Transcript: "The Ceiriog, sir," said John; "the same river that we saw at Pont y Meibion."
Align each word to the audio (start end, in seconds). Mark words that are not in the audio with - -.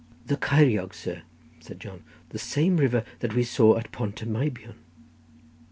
"The 0.25 0.35
Ceiriog, 0.35 0.95
sir," 0.95 1.21
said 1.59 1.79
John; 1.79 2.01
"the 2.29 2.39
same 2.39 2.77
river 2.77 3.05
that 3.19 3.35
we 3.35 3.43
saw 3.43 3.77
at 3.77 3.91
Pont 3.91 4.19
y 4.25 4.27
Meibion." 4.27 4.73